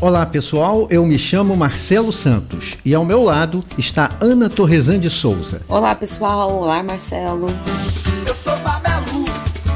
Olá 0.00 0.24
pessoal, 0.24 0.86
eu 0.90 1.04
me 1.04 1.18
chamo 1.18 1.56
Marcelo 1.56 2.12
Santos 2.12 2.76
e 2.84 2.94
ao 2.94 3.04
meu 3.04 3.20
lado 3.20 3.64
está 3.76 4.08
Ana 4.20 4.48
Torresan 4.48 5.00
de 5.00 5.10
Souza. 5.10 5.60
Olá 5.66 5.92
pessoal, 5.92 6.56
olá 6.56 6.80
Marcelo. 6.84 7.48
Eu 8.24 8.32
sou 8.32 8.56
Babelu, 8.58 9.24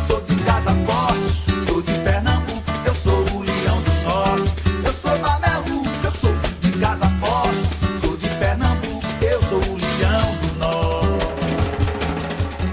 sou 0.07 0.21
de 0.21 0.37
casa 0.45 0.71
forte, 0.87 1.67
sou 1.67 1.83
de 1.83 1.93
Pernambuco, 2.05 2.63
eu 2.87 2.95
sou 2.95 3.19
o 3.35 3.43
leão 3.43 3.83
do 3.83 3.91
norte. 4.05 4.55
Eu 4.85 4.93
sou 4.93 5.19
Babelu, 5.19 5.83
eu 6.05 6.13
sou 6.13 6.33
de 6.61 6.71
casa 6.79 7.11
forte, 7.21 7.59
sou 8.01 8.17
de 8.17 8.29
Pernambuco, 8.29 9.03
eu 9.23 9.43
sou 9.43 9.59
o 9.59 9.77
leão 9.77 10.37
do 10.41 10.55
norte. 10.61 11.27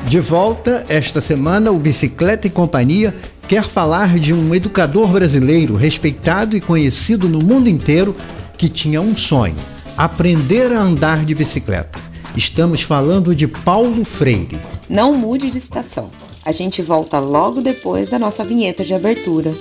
De 0.06 0.20
volta 0.20 0.86
esta 0.88 1.20
semana, 1.20 1.72
o 1.72 1.80
Bicicleta 1.80 2.46
e 2.46 2.52
Companhia 2.52 3.16
quer 3.50 3.64
falar 3.64 4.20
de 4.20 4.32
um 4.32 4.54
educador 4.54 5.08
brasileiro 5.08 5.76
respeitado 5.76 6.56
e 6.56 6.62
conhecido 6.62 7.28
no 7.28 7.40
mundo 7.40 7.68
inteiro 7.68 8.16
que 8.56 8.70
tinha 8.70 9.02
um 9.02 9.18
sonho: 9.18 9.56
aprender 9.98 10.72
a 10.72 10.80
andar 10.80 11.26
de 11.26 11.34
bicicleta. 11.34 12.00
Estamos 12.38 12.84
falando 12.84 13.36
de 13.36 13.48
Paulo 13.48 14.06
Freire. 14.06 14.60
Não 14.88 15.16
mude 15.16 15.50
de 15.50 15.58
estação. 15.58 16.12
A 16.46 16.52
gente 16.52 16.84
volta 16.84 17.20
logo 17.20 17.60
depois 17.60 18.08
da 18.08 18.20
nossa 18.20 18.46
vinheta 18.46 18.86
de 18.86 18.94
abertura. 18.94 19.52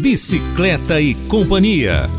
Bicicleta 0.00 1.00
e 1.00 1.14
Companhia. 1.14 2.10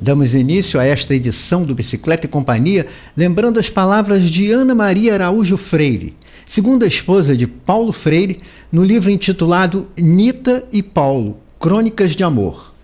Damos 0.00 0.34
início 0.34 0.78
a 0.78 0.84
esta 0.84 1.14
edição 1.14 1.64
do 1.64 1.74
Bicicleta 1.74 2.26
e 2.26 2.28
Companhia, 2.28 2.86
lembrando 3.16 3.58
as 3.58 3.70
palavras 3.70 4.28
de 4.28 4.50
Ana 4.52 4.74
Maria 4.74 5.14
Araújo 5.14 5.56
Freire, 5.56 6.14
segunda 6.44 6.86
esposa 6.86 7.36
de 7.36 7.46
Paulo 7.46 7.92
Freire, 7.92 8.40
no 8.70 8.84
livro 8.84 9.10
intitulado 9.10 9.88
Nita 9.98 10.64
e 10.72 10.82
Paulo 10.82 11.38
Crônicas 11.58 12.14
de 12.14 12.22
Amor. 12.22 12.74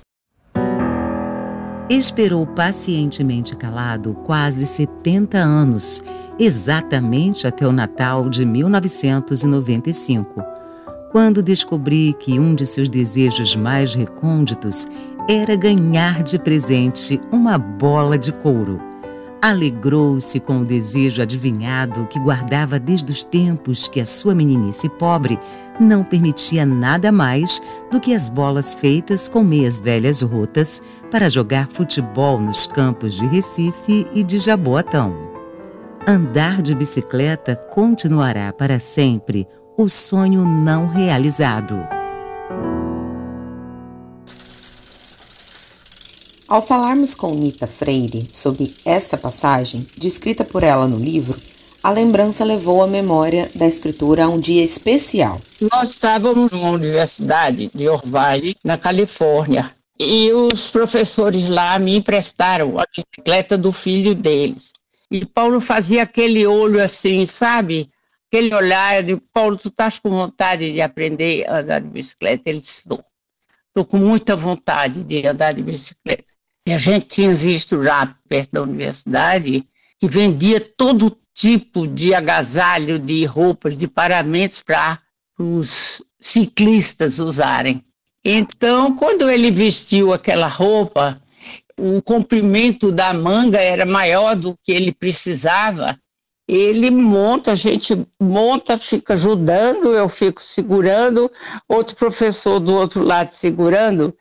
Esperou 1.91 2.47
pacientemente 2.47 3.55
calado 3.55 4.15
quase 4.25 4.67
70 4.67 5.37
anos, 5.37 6.03
exatamente 6.39 7.47
até 7.47 7.67
o 7.67 7.73
Natal 7.73 8.31
de 8.31 8.47
1995, 8.47 10.43
quando 11.11 11.43
descobri 11.43 12.17
que 12.19 12.41
um 12.41 12.55
de 12.55 12.65
seus 12.65 12.89
desejos 12.89 13.55
mais 13.55 13.95
recônditos 13.95 14.89
era 15.29 15.55
ganhar 15.55 16.23
de 16.23 16.39
presente 16.39 17.21
uma 17.31 17.57
bola 17.57 18.19
de 18.19 18.33
couro. 18.33 18.81
Alegrou-se 19.41 20.39
com 20.39 20.61
o 20.61 20.65
desejo 20.65 21.21
adivinhado 21.21 22.07
que 22.07 22.19
guardava 22.19 22.79
desde 22.79 23.11
os 23.11 23.25
tempos 23.25 23.89
que 23.89 24.01
a 24.01 24.07
sua 24.07 24.35
meninice 24.35 24.89
pobre 24.89 25.39
não 25.81 26.05
permitia 26.05 26.65
nada 26.65 27.11
mais 27.11 27.61
do 27.91 27.99
que 27.99 28.15
as 28.15 28.29
bolas 28.29 28.75
feitas 28.75 29.29
com 29.29 29.43
meias 29.43 29.81
velhas 29.81 30.23
rotas 30.23 30.83
para 31.11 31.29
jogar 31.29 31.67
futebol 31.67 32.39
nos 32.39 32.67
campos 32.67 33.15
de 33.15 33.27
Recife 33.27 34.07
e 34.15 34.23
de 34.23 34.39
Jaboatão. 34.39 35.33
Andar 36.07 36.63
de 36.63 36.75
bicicleta 36.75 37.57
continuará 37.57 38.53
para 38.53 38.79
sempre 38.79 39.47
o 39.77 39.89
sonho 39.89 40.45
não 40.45 40.87
realizado. 40.87 42.02
Ao 46.53 46.61
falarmos 46.61 47.15
com 47.15 47.35
Nita 47.35 47.67
Freire 47.67 48.29
sobre 48.31 48.75
esta 48.85 49.17
passagem, 49.17 49.87
descrita 49.97 50.45
por 50.45 50.63
ela 50.63 50.87
no 50.87 50.99
livro, 50.99 51.41
a 51.83 51.91
lembrança 51.91 52.45
levou 52.45 52.83
a 52.83 52.87
memória 52.87 53.51
da 53.55 53.67
escritora 53.67 54.27
a 54.27 54.29
um 54.29 54.39
dia 54.39 54.63
especial. 54.63 55.41
Nós 55.73 55.89
estávamos 55.89 56.53
numa 56.53 56.69
universidade 56.69 57.71
de 57.75 57.89
Orville, 57.89 58.55
na 58.63 58.77
Califórnia, 58.77 59.73
e 59.99 60.31
os 60.31 60.71
professores 60.71 61.49
lá 61.49 61.79
me 61.79 61.97
emprestaram 61.97 62.79
a 62.79 62.85
bicicleta 62.95 63.57
do 63.57 63.73
filho 63.73 64.15
deles. 64.15 64.75
E 65.11 65.25
Paulo 65.25 65.59
fazia 65.59 66.03
aquele 66.03 66.47
olho 66.47 66.85
assim, 66.85 67.25
sabe? 67.25 67.89
Aquele 68.31 68.55
olhar, 68.55 69.09
eu 69.09 69.19
Paulo, 69.33 69.57
tu 69.57 69.69
estás 69.69 69.99
com 69.99 70.11
vontade 70.11 70.71
de 70.71 70.83
aprender 70.83 71.49
a 71.49 71.61
andar 71.61 71.81
de 71.81 71.89
bicicleta? 71.89 72.43
Ele 72.45 72.61
disse. 72.61 72.83
Estou 73.75 73.87
com 73.87 73.97
muita 73.97 74.37
vontade 74.37 75.03
de 75.03 75.27
andar 75.27 75.53
de 75.53 75.63
bicicleta. 75.63 76.32
E 76.67 76.73
a 76.73 76.79
gente 76.79 77.07
tinha 77.07 77.35
visto 77.35 77.83
já 77.83 78.15
perto 78.29 78.53
da 78.53 78.63
universidade 78.63 79.67
que 79.99 80.09
vendia 80.09 80.61
todo 80.77 81.17
tipo 81.35 81.87
de 81.87 82.15
agasalho, 82.15 82.99
de 82.99 83.25
roupas, 83.25 83.77
de 83.77 83.89
paramentos 83.89 84.63
para 84.63 85.01
os 85.39 86.03
ciclistas 86.21 87.19
usarem. 87.19 87.85
Então, 88.25 88.95
quando 88.95 89.29
ele 89.29 89.51
vestiu 89.51 90.13
aquela 90.13 90.47
roupa, 90.47 91.21
o 91.77 92.01
comprimento 92.01 92.93
da 92.93 93.13
manga 93.13 93.61
era 93.61 93.85
maior 93.85 94.37
do 94.37 94.57
que 94.63 94.71
ele 94.71 94.93
precisava. 94.93 95.99
Ele 96.47 96.91
monta, 96.91 97.53
a 97.53 97.55
gente 97.57 98.07
monta, 98.21 98.77
fica 98.77 99.15
ajudando, 99.15 99.95
eu 99.95 100.09
fico 100.09 100.43
segurando, 100.43 101.31
outro 101.69 101.97
professor 101.97 102.61
do 102.61 102.75
outro 102.75 103.03
lado 103.03 103.31
segurando, 103.31 104.15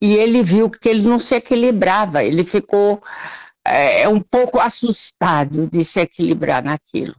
e 0.00 0.14
ele 0.14 0.42
viu 0.42 0.70
que 0.70 0.88
ele 0.88 1.02
não 1.02 1.18
se 1.18 1.34
equilibrava, 1.34 2.24
ele 2.24 2.44
ficou 2.44 3.02
é, 3.64 4.08
um 4.08 4.20
pouco 4.20 4.58
assustado 4.58 5.68
de 5.70 5.84
se 5.84 6.00
equilibrar 6.00 6.62
naquilo. 6.62 7.14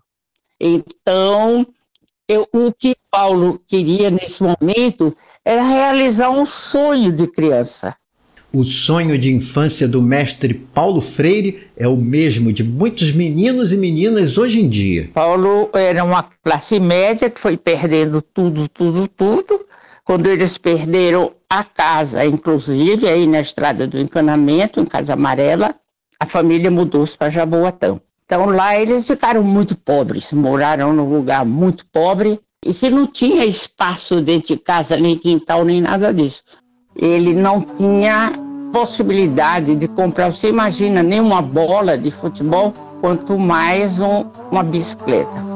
Então, 0.59 1.65
eu, 2.27 2.47
o 2.53 2.71
que 2.71 2.95
Paulo 3.09 3.61
queria 3.67 4.09
nesse 4.09 4.41
momento 4.43 5.15
era 5.43 5.63
realizar 5.63 6.29
um 6.29 6.45
sonho 6.45 7.11
de 7.11 7.27
criança. 7.27 7.95
O 8.53 8.65
sonho 8.65 9.17
de 9.17 9.33
infância 9.33 9.87
do 9.87 10.01
mestre 10.01 10.53
Paulo 10.53 10.99
Freire 10.99 11.67
é 11.77 11.87
o 11.87 11.95
mesmo 11.95 12.51
de 12.51 12.65
muitos 12.65 13.13
meninos 13.13 13.71
e 13.71 13.77
meninas 13.77 14.37
hoje 14.37 14.59
em 14.59 14.67
dia. 14.67 15.09
Paulo 15.13 15.69
era 15.73 16.03
uma 16.03 16.23
classe 16.43 16.77
média 16.77 17.29
que 17.29 17.39
foi 17.39 17.55
perdendo 17.55 18.21
tudo, 18.21 18.67
tudo, 18.67 19.07
tudo. 19.07 19.65
Quando 20.11 20.27
eles 20.27 20.57
perderam 20.57 21.31
a 21.49 21.63
casa, 21.63 22.25
inclusive, 22.25 23.07
aí 23.07 23.25
na 23.25 23.39
estrada 23.39 23.87
do 23.87 23.97
encanamento, 23.97 24.81
em 24.81 24.85
Casa 24.85 25.13
Amarela, 25.13 25.73
a 26.19 26.25
família 26.25 26.69
mudou-se 26.69 27.17
para 27.17 27.29
Jaboatão. 27.29 28.01
Então 28.25 28.47
lá 28.47 28.77
eles 28.77 29.07
ficaram 29.07 29.41
muito 29.41 29.73
pobres, 29.73 30.33
moraram 30.33 30.91
num 30.91 31.09
lugar 31.09 31.45
muito 31.45 31.85
pobre 31.85 32.41
e 32.61 32.73
que 32.73 32.89
não 32.89 33.07
tinha 33.07 33.45
espaço 33.45 34.21
dentro 34.21 34.53
de 34.53 34.57
casa, 34.57 34.97
nem 34.97 35.17
quintal, 35.17 35.63
nem 35.63 35.79
nada 35.79 36.13
disso. 36.13 36.43
Ele 36.93 37.33
não 37.33 37.61
tinha 37.61 38.33
possibilidade 38.73 39.77
de 39.77 39.87
comprar, 39.87 40.29
você 40.29 40.49
imagina, 40.49 41.01
nem 41.01 41.21
uma 41.21 41.41
bola 41.41 41.97
de 41.97 42.11
futebol, 42.11 42.73
quanto 42.99 43.39
mais 43.39 44.01
um, 44.01 44.25
uma 44.51 44.61
bicicleta. 44.61 45.50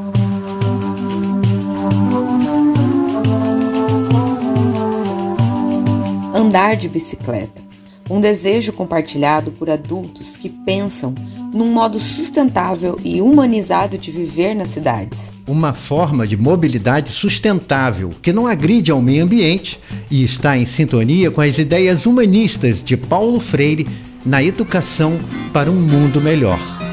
Andar 6.46 6.76
de 6.76 6.88
bicicleta. 6.88 7.60
Um 8.08 8.22
desejo 8.22 8.72
compartilhado 8.72 9.52
por 9.52 9.68
adultos 9.68 10.38
que 10.38 10.48
pensam 10.48 11.16
num 11.52 11.72
modo 11.72 12.00
sustentável 12.00 13.00
e 13.04 13.20
humanizado 13.20 13.98
de 13.98 14.12
viver 14.12 14.54
nas 14.54 14.70
cidades. 14.70 15.32
Uma 15.48 15.74
forma 15.74 16.28
de 16.28 16.38
mobilidade 16.38 17.10
sustentável 17.10 18.12
que 18.22 18.32
não 18.32 18.46
agride 18.46 18.92
ao 18.92 19.02
meio 19.02 19.24
ambiente 19.24 19.80
e 20.12 20.24
está 20.24 20.56
em 20.56 20.68
sintonia 20.68 21.32
com 21.32 21.42
as 21.42 21.58
ideias 21.58 22.06
humanistas 22.06 22.84
de 22.84 22.96
Paulo 22.96 23.40
Freire 23.40 23.88
na 24.24 24.44
educação 24.44 25.18
para 25.52 25.72
um 25.72 25.82
mundo 25.82 26.22
melhor. 26.22 26.85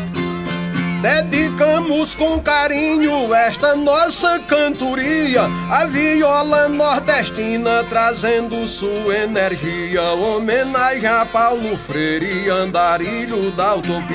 Dedicamos 1.02 2.14
com 2.14 2.40
carinho 2.40 3.34
esta 3.34 3.74
nossa 3.74 4.38
cantoria, 4.38 5.42
a 5.68 5.84
viola 5.84 6.68
nordestina 6.68 7.82
trazendo 7.88 8.64
sua 8.68 9.16
energia. 9.16 10.00
Homenagem 10.12 11.08
a 11.08 11.26
Paulo 11.26 11.76
Freire, 11.76 12.48
andarilho 12.48 13.50
da 13.50 13.74
utopia. 13.74 14.12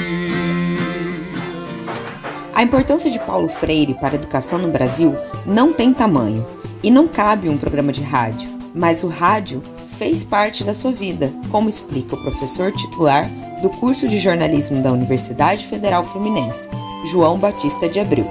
A 2.56 2.64
importância 2.64 3.12
de 3.12 3.20
Paulo 3.20 3.50
Freire 3.50 3.94
para 3.96 4.14
a 4.14 4.16
educação 4.16 4.58
no 4.58 4.70
Brasil 4.70 5.14
não 5.46 5.74
tem 5.74 5.94
tamanho 5.94 6.48
e 6.82 6.90
não 6.90 7.06
cabe 7.06 7.50
um 7.50 7.58
programa 7.58 7.92
de 7.92 8.02
rádio, 8.02 8.50
mas 8.74 9.04
o 9.04 9.10
rádio 9.10 9.62
fez 9.98 10.24
parte 10.24 10.64
da 10.64 10.74
sua 10.74 10.94
vida, 10.94 11.34
como 11.52 11.68
explica 11.68 12.16
o 12.16 12.22
professor 12.22 12.72
titular 12.72 13.30
do 13.62 13.70
curso 13.72 14.08
de 14.08 14.20
jornalismo 14.20 14.84
da 14.84 14.92
Universidade 14.92 15.66
Federal 15.66 16.04
Fluminense, 16.04 16.70
João 17.12 17.40
Batista 17.40 17.90
de 17.90 18.00
Abreu. 18.00 18.30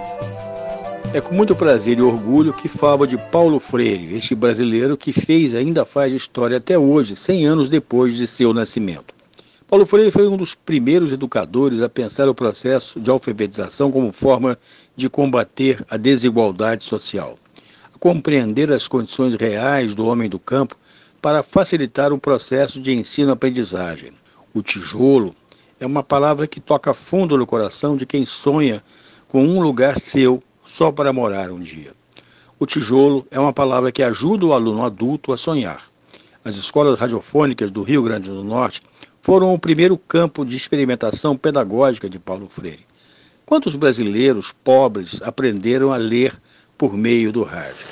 É 1.13 1.21
com 1.21 1.35
muito 1.35 1.55
prazer 1.55 1.99
e 1.99 2.03
orgulho 2.03 2.53
que 2.53 2.69
falo 2.69 3.07
de 3.07 3.19
Paulo 3.19 3.59
Freire, 3.59 4.17
este 4.17 4.35
brasileiro 4.35 4.97
que 4.97 5.13
fez 5.13 5.53
e 5.53 5.57
ainda 5.57 5.85
faz 5.85 6.13
história 6.13 6.59
até 6.59 6.79
hoje, 6.79 7.17
100 7.17 7.47
anos 7.47 7.69
depois 7.69 8.17
de 8.17 8.27
seu 8.27 8.53
nascimento. 8.53 9.15
Paulo 9.69 9.85
Freire 9.85 10.13
foi 10.13 10.29
um 10.29 10.37
dos 10.37 10.55
primeiros 10.55 11.11
educadores 11.11 11.83
a 11.83 11.89
pensar 11.89 12.29
o 12.29 12.35
processo 12.35 13.01
de 13.01 13.11
alfabetização 13.11 13.91
como 13.91 14.13
forma 14.13 14.57
de 14.95 15.09
combater 15.09 15.85
a 15.91 15.97
desigualdade 15.97 16.85
social, 16.85 17.37
a 17.93 17.99
compreender 17.99 18.71
as 18.71 18.87
condições 18.87 19.35
reais 19.35 19.93
do 19.93 20.07
homem 20.07 20.29
do 20.29 20.39
campo 20.39 20.77
para 21.21 21.43
facilitar 21.43 22.13
o 22.13 22.19
processo 22.19 22.81
de 22.81 22.93
ensino-aprendizagem. 22.93 24.13
O 24.57 24.63
tijolo 24.63 25.37
é 25.79 25.85
uma 25.85 26.03
palavra 26.03 26.47
que 26.47 26.61
toca 26.61 26.95
fundo 26.95 27.37
no 27.37 27.45
coração 27.45 27.95
de 27.95 28.07
quem 28.07 28.25
sonha 28.25 28.83
com 29.29 29.45
um 29.45 29.61
lugar 29.61 29.99
seu 29.99 30.43
só 30.65 30.91
para 30.91 31.13
morar 31.13 31.51
um 31.51 31.61
dia. 31.61 31.93
O 32.59 32.65
tijolo 32.65 33.27
é 33.31 33.39
uma 33.39 33.53
palavra 33.53 33.93
que 33.93 34.03
ajuda 34.03 34.47
o 34.47 34.55
aluno 34.55 34.83
adulto 34.83 35.31
a 35.31 35.37
sonhar. 35.37 35.83
As 36.43 36.57
escolas 36.57 36.99
radiofônicas 36.99 37.71
do 37.71 37.83
Rio 37.83 38.03
Grande 38.03 38.31
do 38.31 38.43
Norte 38.43 38.81
foram 39.21 39.53
o 39.53 39.59
primeiro 39.59 39.99
campo 39.99 40.43
de 40.43 40.57
experimentação 40.57 41.37
pedagógica 41.37 42.09
de 42.09 42.19
Paulo 42.19 42.49
Freire. 42.49 42.87
Quantos 43.45 43.77
brasileiros 43.77 44.53
pobres 44.53 45.21
aprenderam 45.21 45.93
a 45.93 45.99
ler 45.99 46.33
por 46.79 46.95
meio 46.95 47.31
do 47.31 47.43
rádio? 47.43 47.87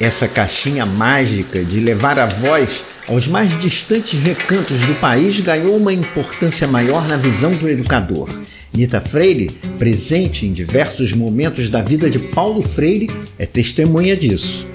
Essa 0.00 0.28
caixinha 0.28 0.86
mágica 0.86 1.64
de 1.64 1.80
levar 1.80 2.20
a 2.20 2.26
voz 2.26 2.84
aos 3.08 3.26
mais 3.26 3.58
distantes 3.58 4.20
recantos 4.20 4.80
do 4.82 4.94
país 5.00 5.40
ganhou 5.40 5.76
uma 5.76 5.92
importância 5.92 6.68
maior 6.68 7.08
na 7.08 7.16
visão 7.16 7.50
do 7.56 7.68
educador. 7.68 8.28
Nita 8.72 9.00
Freire, 9.00 9.50
presente 9.76 10.46
em 10.46 10.52
diversos 10.52 11.12
momentos 11.12 11.68
da 11.68 11.82
vida 11.82 12.08
de 12.08 12.20
Paulo 12.20 12.62
Freire, 12.62 13.08
é 13.36 13.44
testemunha 13.44 14.16
disso. 14.16 14.68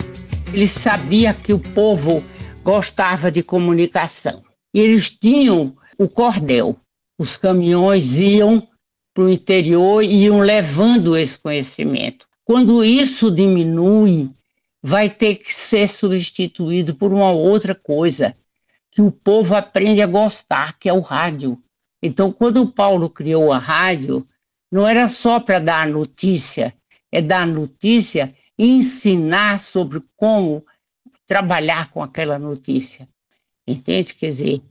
Ele 0.52 0.68
sabia 0.68 1.34
que 1.34 1.54
o 1.54 1.60
povo 1.60 2.22
gostava 2.62 3.32
de 3.32 3.42
comunicação. 3.42 4.44
Eles 4.74 5.10
tinham 5.10 5.74
o 5.98 6.10
cordel. 6.10 6.76
Os 7.18 7.38
caminhões 7.38 8.18
iam 8.18 8.68
para 9.14 9.24
o 9.24 9.30
interior 9.30 10.04
e 10.04 10.24
iam 10.24 10.40
levando 10.40 11.16
esse 11.16 11.40
conhecimento. 11.40 12.26
Quando 12.44 12.84
isso 12.84 13.32
diminui, 13.32 14.30
vai 14.84 15.10
ter 15.10 15.36
que 15.36 15.56
ser 15.56 15.88
substituído 15.88 16.94
por 16.94 17.14
uma 17.14 17.32
outra 17.32 17.74
coisa 17.74 18.36
que 18.92 19.02
o 19.02 19.10
povo 19.10 19.56
aprende 19.56 20.02
a 20.02 20.08
gostar, 20.08 20.78
que 20.78 20.90
é 20.90 20.94
o 20.94 21.00
rádio. 21.00 21.58
Então, 22.02 22.34
quando 22.34 22.62
o 22.62 22.72
Paulo 22.72 23.10
criou 23.10 23.54
a 23.54 23.58
rádio, 23.58 24.28
não 24.70 24.86
era 24.86 25.08
só 25.08 25.40
para 25.40 25.58
dar 25.60 25.88
notícia, 25.88 26.74
é 27.10 27.22
dar 27.22 27.48
notícia 27.48 28.36
e 28.60 28.68
ensinar 28.68 29.62
sobre 29.62 30.02
como 30.18 30.66
trabalhar 31.26 31.90
com 31.90 32.04
aquela 32.04 32.38
notícia. 32.38 33.08
Entende? 33.66 34.14
Quer 34.14 34.28
dizer, 34.28 34.62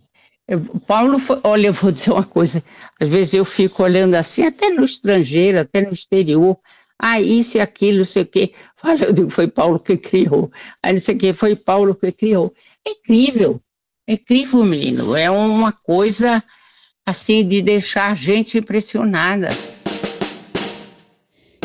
Paulo, 0.87 1.19
foi, 1.19 1.41
olha, 1.43 1.69
eu 1.69 1.73
vou 1.73 1.91
dizer 1.91 2.11
uma 2.11 2.25
coisa, 2.25 2.63
às 3.01 3.09
vezes 3.09 3.33
eu 3.33 3.45
fico 3.47 3.83
olhando 3.83 4.15
assim, 4.15 4.43
até 4.43 4.69
no 4.69 4.85
estrangeiro, 4.85 5.59
até 5.59 5.81
no 5.81 5.91
exterior, 5.91 6.59
ah, 7.05 7.21
isso 7.21 7.57
e 7.57 7.61
aquilo, 7.61 7.99
não 7.99 8.05
sei 8.05 8.23
o 8.23 8.27
quê. 8.27 8.53
Olha, 8.81 9.07
eu 9.07 9.13
digo, 9.13 9.29
foi 9.29 9.49
Paulo 9.49 9.81
que 9.81 9.97
criou. 9.97 10.53
Aí 10.81 10.93
não 10.93 11.01
sei 11.01 11.17
o 11.17 11.19
quê, 11.19 11.33
foi 11.33 11.57
Paulo 11.57 11.97
que 11.97 12.13
criou. 12.13 12.55
É 12.87 12.93
incrível, 12.93 13.61
é 14.07 14.13
incrível, 14.13 14.65
menino. 14.65 15.17
É 15.17 15.29
uma 15.29 15.73
coisa, 15.73 16.41
assim, 17.05 17.45
de 17.47 17.61
deixar 17.61 18.13
a 18.13 18.15
gente 18.15 18.57
impressionada. 18.57 19.49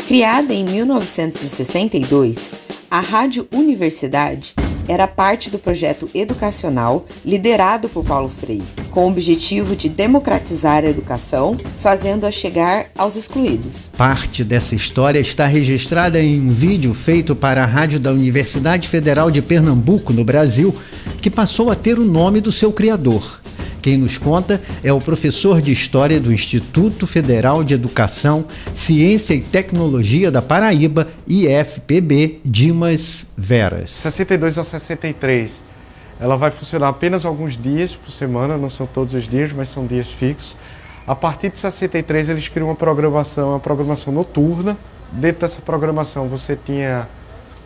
Criada 0.07 0.51
em 0.55 0.63
1962, 0.63 2.51
a 2.89 2.99
Rádio 2.99 3.47
Universidade 3.53 4.55
era 4.87 5.07
parte 5.07 5.49
do 5.49 5.59
projeto 5.59 6.09
educacional 6.13 7.05
liderado 7.25 7.89
por 7.89 8.03
Paulo 8.03 8.29
Freire, 8.29 8.63
com 8.89 9.05
o 9.05 9.09
objetivo 9.09 9.75
de 9.75 9.89
democratizar 9.89 10.83
a 10.83 10.89
educação, 10.89 11.57
fazendo-a 11.79 12.31
chegar 12.31 12.87
aos 12.97 13.15
excluídos. 13.15 13.89
Parte 13.97 14.43
dessa 14.43 14.75
história 14.75 15.19
está 15.19 15.45
registrada 15.45 16.19
em 16.19 16.39
um 16.39 16.49
vídeo 16.49 16.93
feito 16.93 17.35
para 17.35 17.63
a 17.63 17.65
rádio 17.65 17.99
da 17.99 18.11
Universidade 18.11 18.87
Federal 18.87 19.29
de 19.29 19.41
Pernambuco, 19.41 20.13
no 20.13 20.23
Brasil, 20.23 20.75
que 21.21 21.29
passou 21.29 21.69
a 21.69 21.75
ter 21.75 21.99
o 21.99 22.05
nome 22.05 22.41
do 22.41 22.51
seu 22.51 22.71
criador. 22.71 23.41
Quem 23.87 23.95
nos 23.95 24.17
conta 24.17 24.61
é 24.83 24.91
o 24.91 24.99
professor 24.99 25.61
de 25.61 25.71
História 25.71 26.19
do 26.19 26.33
Instituto 26.33 27.07
Federal 27.07 27.63
de 27.63 27.73
Educação, 27.73 28.43
Ciência 28.73 29.33
e 29.33 29.39
Tecnologia 29.39 30.29
da 30.29 30.41
Paraíba, 30.41 31.07
IFPB, 31.25 32.41
Dimas 32.43 33.27
Veras. 33.37 33.91
62 33.91 34.57
a 34.57 34.65
63. 34.65 35.61
Ela 36.19 36.35
vai 36.35 36.51
funcionar 36.51 36.89
apenas 36.89 37.25
alguns 37.25 37.55
dias 37.55 37.95
por 37.95 38.11
semana, 38.11 38.57
não 38.57 38.69
são 38.69 38.85
todos 38.85 39.13
os 39.13 39.25
dias, 39.25 39.53
mas 39.53 39.69
são 39.69 39.87
dias 39.87 40.09
fixos. 40.09 40.57
A 41.07 41.15
partir 41.15 41.49
de 41.49 41.57
63 41.57 42.27
eles 42.27 42.49
criam 42.49 42.67
uma 42.67 42.75
programação, 42.75 43.51
uma 43.51 43.59
programação 43.61 44.11
noturna. 44.11 44.77
Dentro 45.13 45.39
dessa 45.39 45.61
programação 45.61 46.27
você 46.27 46.57
tinha 46.57 47.07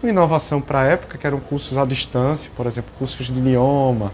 uma 0.04 0.12
inovação 0.12 0.62
para 0.62 0.82
a 0.82 0.84
época, 0.84 1.18
que 1.18 1.26
eram 1.26 1.40
cursos 1.40 1.80
à 1.80 1.84
distância, 1.84 2.52
por 2.56 2.68
exemplo, 2.68 2.92
cursos 3.00 3.26
de 3.26 3.40
idioma, 3.40 4.12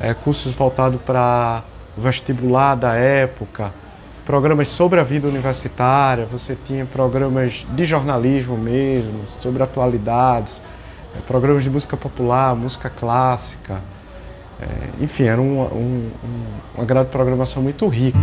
é, 0.00 0.14
cursos 0.14 0.54
voltados 0.54 1.00
para 1.02 1.62
o 1.96 2.00
vestibular 2.00 2.74
da 2.74 2.94
época, 2.94 3.72
programas 4.24 4.68
sobre 4.68 5.00
a 5.00 5.02
vida 5.02 5.26
universitária, 5.26 6.26
você 6.26 6.56
tinha 6.66 6.84
programas 6.84 7.66
de 7.70 7.84
jornalismo 7.84 8.56
mesmo, 8.56 9.24
sobre 9.40 9.62
atualidades, 9.62 10.60
é, 11.16 11.20
programas 11.26 11.64
de 11.64 11.70
música 11.70 11.96
popular, 11.96 12.54
música 12.54 12.90
clássica. 12.90 13.80
É, 14.60 15.04
enfim, 15.04 15.24
era 15.24 15.40
um, 15.40 15.60
um, 15.62 16.10
uma 16.76 16.84
grade 16.84 17.06
de 17.06 17.12
programação 17.12 17.62
muito 17.62 17.86
rica. 17.88 18.18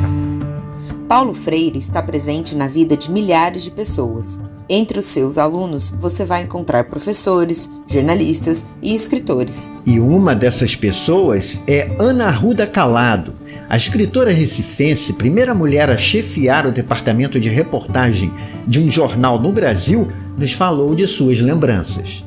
Paulo 1.08 1.36
Freire 1.36 1.78
está 1.78 2.02
presente 2.02 2.56
na 2.56 2.68
vida 2.68 2.98
de 2.98 3.12
milhares 3.12 3.64
de 3.64 3.70
pessoas. 3.70 4.42
Entre 4.68 4.98
os 4.98 5.06
seus 5.06 5.38
alunos, 5.38 5.92
você 5.92 6.26
vai 6.26 6.42
encontrar 6.42 6.86
professores, 6.86 7.70
jornalistas 7.88 8.66
e 8.82 8.96
escritores. 8.96 9.72
E 9.86 10.00
uma 10.00 10.36
dessas 10.36 10.76
pessoas 10.76 11.64
é 11.68 11.96
Ana 12.00 12.26
Arruda 12.26 12.66
Calado, 12.66 13.36
a 13.70 13.78
escritora 13.78 14.32
recifense, 14.32 15.16
primeira 15.16 15.54
mulher 15.54 15.92
a 15.92 15.98
chefiar 15.98 16.66
o 16.66 16.72
departamento 16.72 17.40
de 17.40 17.50
reportagem 17.50 18.34
de 18.68 18.82
um 18.82 18.90
jornal 18.90 19.40
no 19.40 19.52
Brasil, 19.52 20.08
nos 20.36 20.54
falou 20.54 20.96
de 20.96 21.06
suas 21.06 21.40
lembranças. 21.40 22.26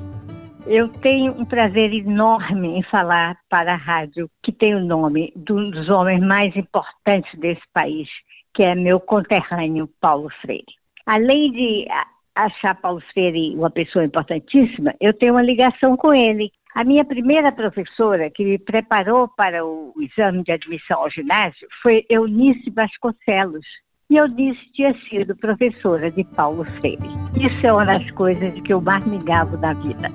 Eu 0.69 0.89
tenho 0.89 1.33
um 1.33 1.45
prazer 1.45 1.93
enorme 1.93 2.79
em 2.79 2.83
falar 2.85 3.39
para 3.49 3.73
a 3.73 3.77
rádio, 3.77 4.31
que 4.43 4.53
tem 4.53 4.75
o 4.75 4.85
nome 4.85 5.33
de 5.35 5.53
um 5.53 5.71
dos 5.71 5.89
homens 5.89 6.21
mais 6.21 6.55
importantes 6.55 7.37
desse 7.41 7.63
país, 7.73 8.07
que 8.59 8.65
é 8.65 8.75
meu 8.75 8.99
conterrâneo 8.99 9.89
Paulo 10.01 10.29
Freire. 10.43 10.65
Além 11.07 11.53
de 11.53 11.87
achar 12.35 12.75
Paulo 12.75 13.01
Freire 13.13 13.55
uma 13.55 13.71
pessoa 13.71 14.05
importantíssima, 14.05 14.93
eu 15.01 15.15
tenho 15.15 15.35
uma 15.35 15.43
ligação 15.43 15.97
com 15.97 16.13
ele. 16.13 16.51
A 16.75 16.83
minha 16.83 17.05
primeira 17.05 17.53
professora 17.53 18.29
que 18.29 18.45
me 18.45 18.59
preparou 18.59 19.29
para 19.29 19.65
o 19.65 19.95
exame 20.01 20.43
de 20.43 20.51
admissão 20.51 20.99
ao 20.99 21.09
ginásio 21.09 21.69
foi 21.81 22.05
Eunice 22.11 22.69
Vasconcelos. 22.71 23.65
E 24.11 24.17
Eunice 24.17 24.59
tinha 24.75 24.93
sido 25.09 25.37
professora 25.37 26.11
de 26.11 26.25
Paulo 26.25 26.65
Freire. 26.81 27.09
Isso 27.41 27.65
é 27.65 27.73
uma 27.73 27.85
das 27.85 28.11
coisas 28.11 28.53
de 28.53 28.61
que 28.61 28.73
eu 28.73 28.81
mais 28.81 29.07
me 29.07 29.19
gabo 29.19 29.57
da 29.57 29.73
vida. 29.73 30.11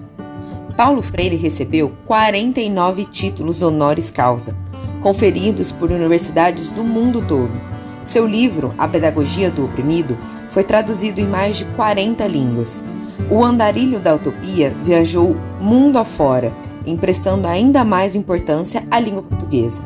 Paulo 0.75 1.01
Freire 1.01 1.37
recebeu 1.37 1.95
49 2.05 3.05
títulos 3.05 3.61
honoris 3.61 4.11
causa, 4.11 4.53
conferidos 5.01 5.71
por 5.71 5.91
universidades 5.91 6.71
do 6.71 6.83
mundo 6.83 7.25
todo 7.25 7.72
seu 8.03 8.27
livro, 8.27 8.73
A 8.77 8.87
Pedagogia 8.87 9.49
do 9.49 9.65
Oprimido, 9.65 10.17
foi 10.49 10.63
traduzido 10.63 11.19
em 11.19 11.27
mais 11.27 11.57
de 11.57 11.65
40 11.65 12.27
línguas. 12.27 12.83
O 13.29 13.43
andarilho 13.43 13.99
da 13.99 14.15
utopia 14.15 14.75
viajou 14.83 15.35
mundo 15.61 15.97
afora, 15.97 16.55
emprestando 16.85 17.47
ainda 17.47 17.83
mais 17.85 18.15
importância 18.15 18.85
à 18.91 18.99
língua 18.99 19.23
portuguesa. 19.23 19.83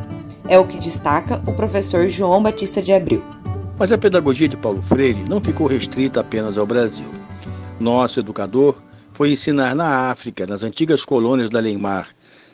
É 0.47 0.57
o 0.57 0.65
que 0.65 0.77
destaca 0.77 1.41
o 1.45 1.53
professor 1.53 2.07
João 2.07 2.41
Batista 2.41 2.81
de 2.81 2.93
Abreu. 2.93 3.23
Mas 3.77 3.91
a 3.91 3.97
pedagogia 3.97 4.47
de 4.47 4.57
Paulo 4.57 4.81
Freire 4.81 5.23
não 5.23 5.39
ficou 5.39 5.67
restrita 5.67 6.21
apenas 6.21 6.57
ao 6.57 6.65
Brasil. 6.65 7.07
Nosso 7.79 8.19
educador 8.19 8.75
foi 9.13 9.31
ensinar 9.31 9.75
na 9.75 10.09
África, 10.09 10.47
nas 10.47 10.63
antigas 10.63 11.05
colônias 11.05 11.49
da 11.49 11.59
Leimar. 11.59 12.07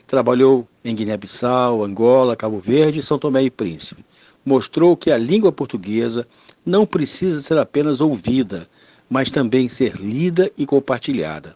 Trabalhou 0.06 0.68
em 0.84 0.94
Guiné-Bissau, 0.94 1.82
Angola, 1.82 2.36
Cabo 2.36 2.58
Verde 2.58 2.98
e 2.98 3.02
São 3.02 3.18
Tomé 3.18 3.42
e 3.42 3.50
Príncipe. 3.50 4.04
Mostrou 4.44 4.96
que 4.96 5.10
a 5.10 5.16
língua 5.16 5.50
portuguesa 5.50 6.26
não 6.64 6.84
precisa 6.84 7.40
ser 7.42 7.58
apenas 7.58 8.00
ouvida, 8.00 8.68
mas 9.08 9.30
também 9.30 9.68
ser 9.68 9.96
lida 9.96 10.50
e 10.56 10.66
compartilhada. 10.66 11.54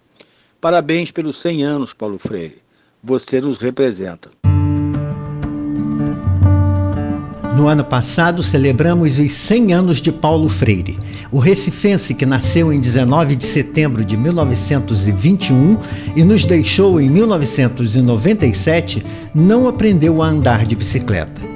Parabéns 0.60 1.12
pelos 1.12 1.38
100 1.38 1.64
anos, 1.64 1.92
Paulo 1.92 2.18
Freire. 2.18 2.62
Você 3.02 3.40
nos 3.40 3.58
representa. 3.58 4.30
No 7.58 7.66
ano 7.66 7.84
passado, 7.84 8.42
celebramos 8.42 9.18
os 9.18 9.32
100 9.32 9.72
anos 9.72 10.00
de 10.00 10.12
Paulo 10.12 10.48
Freire. 10.48 10.96
O 11.32 11.40
recifense 11.40 12.14
que 12.14 12.24
nasceu 12.24 12.72
em 12.72 12.80
19 12.80 13.34
de 13.34 13.44
setembro 13.44 14.04
de 14.04 14.16
1921 14.16 15.76
e 16.14 16.22
nos 16.22 16.44
deixou 16.44 17.00
em 17.00 17.10
1997, 17.10 19.04
não 19.34 19.66
aprendeu 19.66 20.22
a 20.22 20.28
andar 20.28 20.64
de 20.64 20.76
bicicleta. 20.76 21.47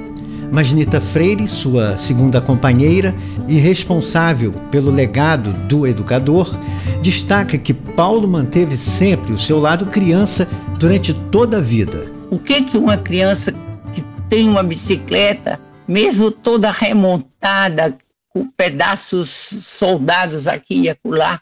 Mas 0.53 0.71
Nita 0.71 1.01
Freire, 1.01 1.47
sua 1.47 1.97
segunda 1.97 2.39
companheira 2.39 3.15
e 3.47 3.55
responsável 3.55 4.53
pelo 4.69 4.91
legado 4.91 5.51
do 5.67 5.87
educador, 5.87 6.55
destaca 7.01 7.57
que 7.57 7.73
Paulo 7.73 8.27
manteve 8.27 8.77
sempre 8.77 9.33
o 9.33 9.39
seu 9.39 9.59
lado 9.59 9.87
criança 9.87 10.47
durante 10.77 11.11
toda 11.11 11.57
a 11.57 11.59
vida. 11.59 12.05
O 12.29 12.37
que 12.37 12.61
que 12.61 12.77
uma 12.77 12.95
criança 12.99 13.51
que 13.95 14.03
tem 14.29 14.47
uma 14.47 14.61
bicicleta 14.61 15.59
mesmo 15.87 16.29
toda 16.29 16.69
remontada, 16.69 17.97
com 18.29 18.47
pedaços 18.47 19.31
soldados 19.31 20.47
aqui 20.47 20.81
e 20.81 20.89
acolá, 20.89 21.41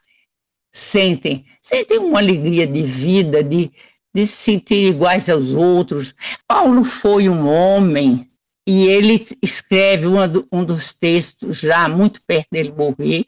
sentem. 0.72 1.44
Sentem 1.62 2.00
uma 2.00 2.20
alegria 2.20 2.66
de 2.66 2.82
vida, 2.84 3.44
de, 3.44 3.70
de 4.16 4.26
se 4.26 4.38
sentir 4.38 4.90
iguais 4.90 5.28
aos 5.28 5.50
outros. 5.50 6.16
Paulo 6.48 6.86
foi 6.86 7.28
um 7.28 7.46
homem 7.46 8.31
e 8.68 8.86
ele 8.86 9.26
escreve 9.42 10.06
do, 10.28 10.48
um 10.52 10.64
dos 10.64 10.94
textos, 10.94 11.58
já 11.58 11.90
muito 11.90 12.22
perto 12.26 12.48
dele 12.52 12.72
morrer, 12.72 13.26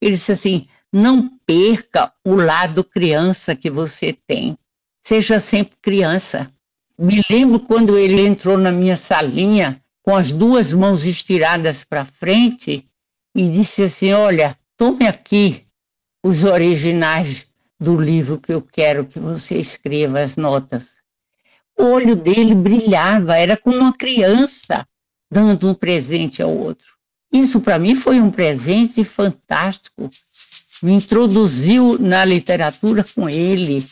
ele 0.00 0.12
disse 0.12 0.32
assim, 0.32 0.68
não 0.92 1.38
perca 1.46 2.12
o 2.24 2.34
lado 2.34 2.84
criança 2.84 3.56
que 3.56 3.70
você 3.70 4.12
tem. 4.26 4.58
Seja 5.02 5.40
sempre 5.40 5.76
criança. 5.80 6.52
Me 6.98 7.22
lembro 7.30 7.60
quando 7.60 7.98
ele 7.98 8.20
entrou 8.20 8.58
na 8.58 8.70
minha 8.70 8.96
salinha, 8.96 9.82
com 10.02 10.14
as 10.14 10.32
duas 10.32 10.72
mãos 10.72 11.06
estiradas 11.06 11.84
para 11.84 12.04
frente 12.04 12.88
e 13.34 13.48
disse 13.48 13.84
assim: 13.84 14.12
Olha, 14.12 14.58
tome 14.76 15.06
aqui 15.06 15.64
os 16.24 16.44
originais 16.44 17.46
do 17.80 17.98
livro 18.00 18.38
que 18.38 18.52
eu 18.52 18.62
quero 18.62 19.06
que 19.06 19.18
você 19.18 19.58
escreva 19.58 20.20
as 20.20 20.36
notas. 20.36 21.01
O 21.78 21.84
olho 21.84 22.14
dele 22.14 22.54
brilhava, 22.54 23.36
era 23.36 23.56
como 23.56 23.78
uma 23.78 23.92
criança 23.92 24.86
dando 25.30 25.70
um 25.70 25.74
presente 25.74 26.42
ao 26.42 26.54
outro. 26.54 26.86
Isso 27.32 27.60
para 27.60 27.78
mim 27.78 27.94
foi 27.94 28.20
um 28.20 28.30
presente 28.30 29.02
fantástico. 29.04 30.10
Me 30.82 30.92
introduziu 30.92 31.98
na 31.98 32.24
literatura 32.24 33.04
com 33.14 33.28
ele, 33.28 33.82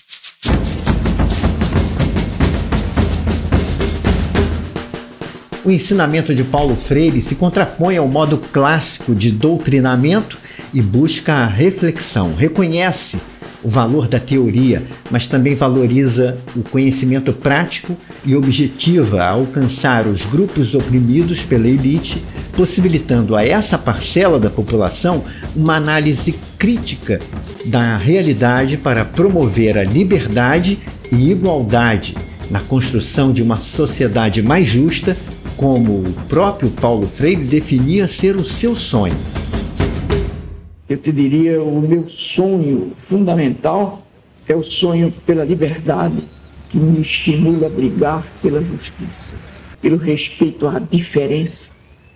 O 5.62 5.70
ensinamento 5.70 6.34
de 6.34 6.42
Paulo 6.42 6.74
Freire 6.74 7.20
se 7.20 7.36
contrapõe 7.36 7.98
ao 7.98 8.08
modo 8.08 8.38
clássico 8.38 9.14
de 9.14 9.30
doutrinamento 9.30 10.38
e 10.72 10.80
busca 10.80 11.34
a 11.34 11.46
reflexão, 11.46 12.34
reconhece 12.34 13.20
o 13.62 13.68
valor 13.68 14.08
da 14.08 14.18
teoria, 14.18 14.82
mas 15.10 15.26
também 15.26 15.54
valoriza 15.54 16.38
o 16.56 16.62
conhecimento 16.62 17.32
prático 17.32 17.96
e 18.24 18.34
objetiva 18.34 19.22
a 19.22 19.30
alcançar 19.30 20.06
os 20.06 20.24
grupos 20.24 20.74
oprimidos 20.74 21.42
pela 21.42 21.68
elite, 21.68 22.22
possibilitando 22.56 23.36
a 23.36 23.44
essa 23.44 23.76
parcela 23.76 24.38
da 24.38 24.50
população 24.50 25.22
uma 25.54 25.76
análise 25.76 26.34
crítica 26.58 27.20
da 27.66 27.96
realidade 27.96 28.76
para 28.76 29.04
promover 29.04 29.78
a 29.78 29.84
liberdade 29.84 30.78
e 31.12 31.30
igualdade 31.30 32.16
na 32.50 32.60
construção 32.60 33.32
de 33.32 33.42
uma 33.42 33.56
sociedade 33.56 34.42
mais 34.42 34.66
justa 34.66 35.16
como 35.56 35.98
o 35.98 36.12
próprio 36.28 36.70
Paulo 36.70 37.06
Freire 37.06 37.44
definia 37.44 38.08
ser 38.08 38.36
o 38.36 38.44
seu 38.44 38.74
sonho. 38.74 39.16
Eu 40.90 40.96
te 40.96 41.12
diria, 41.12 41.62
o 41.62 41.80
meu 41.80 42.08
sonho 42.08 42.90
fundamental 42.96 44.04
é 44.48 44.56
o 44.56 44.64
sonho 44.64 45.14
pela 45.24 45.44
liberdade 45.44 46.20
que 46.68 46.78
me 46.78 47.00
estimula 47.00 47.68
a 47.68 47.70
brigar 47.70 48.26
pela 48.42 48.60
justiça, 48.60 49.30
pelo 49.80 49.96
respeito 49.96 50.66
à 50.66 50.80
diferença, 50.80 51.68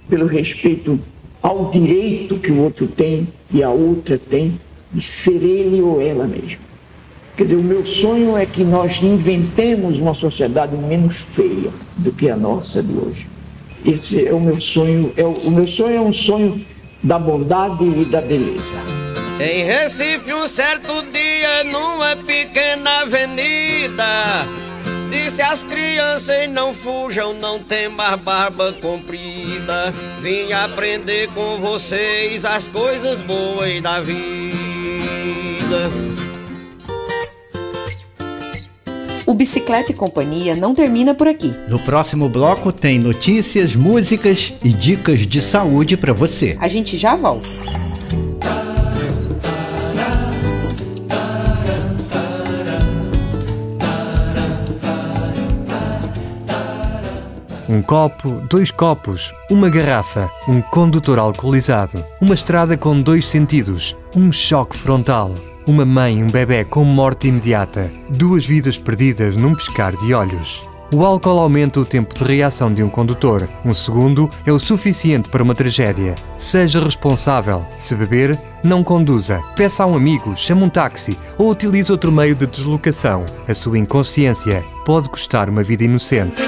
pelo 0.09 0.27
respeito 0.27 0.99
ao 1.41 1.71
direito 1.71 2.35
que 2.35 2.51
o 2.51 2.63
outro 2.65 2.89
tem 2.89 3.29
e 3.53 3.63
a 3.63 3.71
outra 3.71 4.19
tem 4.19 4.59
de 4.93 5.01
ser 5.01 5.41
ele 5.41 5.81
ou 5.81 6.03
ela 6.03 6.27
mesma. 6.27 6.65
Quer 7.37 7.45
dizer, 7.45 7.57
o 7.57 7.63
meu 7.63 7.87
sonho 7.87 8.37
é 8.37 8.45
que 8.45 8.65
nós 8.65 9.01
inventemos 9.01 10.01
uma 10.01 10.15
sociedade 10.15 10.77
menos 10.77 11.19
feia 11.19 11.71
do 11.99 12.11
que 12.11 12.29
a 12.29 12.37
nossa 12.37 12.83
de 12.83 12.93
hoje. 12.93 13.29
Esse 13.87 14.27
é 14.27 14.33
o 14.35 14.41
meu 14.41 14.61
sonho. 14.61 15.13
É 15.17 15.25
o, 15.25 15.31
o 15.31 15.51
meu 15.53 15.67
sonho 15.67 15.97
é 15.97 16.01
um 16.01 16.13
sonho 16.13 16.74
da 17.05 17.19
bondade 17.19 17.85
e 17.85 18.05
da 18.07 18.21
beleza. 18.21 18.83
Em 19.39 19.63
Recife, 19.65 20.33
um 20.33 20.47
certo 20.47 21.03
dia, 21.13 21.65
numa 21.65 22.17
pequena 22.17 23.03
avenida, 23.03 24.47
disse 25.11 25.43
às 25.43 25.63
crianças: 25.63 26.49
não 26.49 26.75
fujam, 26.75 27.35
não 27.35 27.63
tem 27.63 27.89
mais 27.89 28.19
barba 28.21 28.73
comprida. 28.81 29.93
Vim 30.21 30.53
aprender 30.53 31.29
com 31.35 31.61
vocês 31.61 32.45
as 32.45 32.67
coisas 32.69 33.21
boas 33.21 33.81
da 33.83 34.01
vida. 34.01 34.25
Bicicleta 39.45 39.93
e 39.93 39.95
Companhia 39.95 40.57
não 40.57 40.75
termina 40.75 41.13
por 41.13 41.29
aqui. 41.29 41.53
No 41.69 41.79
próximo 41.79 42.31
bloco 42.31 42.73
tem 42.73 42.99
notícias, 42.99 43.77
músicas 43.77 44.55
e 44.65 44.71
dicas 44.71 45.27
de 45.27 45.43
saúde 45.43 45.99
para 45.99 46.15
você. 46.15 46.57
A 46.63 46.67
gente 46.67 46.97
já 46.97 47.15
volta. 47.15 47.47
Um 57.69 57.83
copo, 57.83 58.41
dois 58.49 58.71
copos, 58.71 59.31
uma 59.51 59.69
garrafa, 59.69 60.31
um 60.49 60.63
condutor 60.63 61.19
alcoolizado, 61.19 62.03
uma 62.19 62.35
estrada 62.35 62.79
com 62.79 62.99
dois 62.99 63.27
sentidos, 63.27 63.95
um 64.17 64.33
choque 64.33 64.75
frontal. 64.75 65.35
Uma 65.67 65.87
mãe 65.87 66.19
e 66.19 66.23
um 66.23 66.27
bebê 66.27 66.63
com 66.63 66.85
morte 66.85 67.29
imediata. 67.29 67.91
Duas 68.11 68.45
vidas 68.45 68.77
perdidas 68.77 69.35
num 69.35 69.55
piscar 69.55 69.97
de 69.97 70.13
olhos. 70.13 70.63
O 70.93 71.03
álcool 71.07 71.39
aumenta 71.39 71.81
o 71.81 71.87
tempo 71.87 72.15
de 72.15 72.23
reação 72.23 72.73
de 72.73 72.83
um 72.83 72.91
condutor. 72.91 73.49
Um 73.65 73.73
segundo 73.73 74.29
é 74.45 74.53
o 74.53 74.59
suficiente 74.59 75.31
para 75.31 75.43
uma 75.43 75.55
tragédia. 75.55 76.17
Seja 76.37 76.85
responsável. 76.85 77.65
Se 77.79 77.97
beber, 77.97 78.39
não 78.63 78.85
conduza. 78.85 79.41
Peça 79.57 79.85
a 79.85 79.87
um 79.87 79.97
amigo, 79.97 80.37
chame 80.37 80.63
um 80.63 80.69
táxi 80.69 81.19
ou 81.39 81.51
utilize 81.51 81.91
outro 81.91 82.13
meio 82.13 82.35
de 82.35 82.47
deslocação. 82.47 83.25
A 83.49 83.55
sua 83.55 83.79
inconsciência 83.79 84.63
pode 84.85 85.09
custar 85.09 85.49
uma 85.49 85.63
vida 85.63 85.85
inocente. 85.85 86.43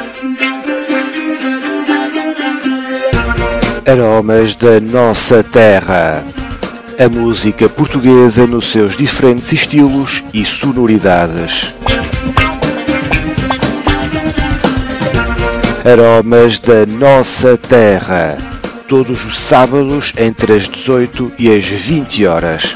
Aromas 3.87 4.54
da 4.56 4.78
nossa 4.78 5.42
terra 5.42 6.23
a 6.98 7.08
música 7.08 7.68
portuguesa 7.68 8.46
nos 8.46 8.70
seus 8.70 8.96
diferentes 8.96 9.52
estilos 9.52 10.22
e 10.32 10.44
sonoridades. 10.44 11.74
Aromas 15.84 16.58
da 16.58 16.86
nossa 16.86 17.56
terra, 17.56 18.36
todos 18.88 19.24
os 19.24 19.38
sábados 19.38 20.12
entre 20.16 20.54
as 20.54 20.68
18 20.68 21.32
e 21.38 21.50
as 21.50 21.66
20 21.66 22.26
horas. 22.26 22.74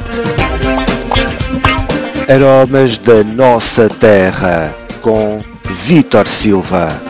Aromas 2.28 2.98
da 2.98 3.24
nossa 3.24 3.88
terra, 3.88 4.74
com 5.00 5.40
Vitor 5.64 6.28
Silva. 6.28 7.09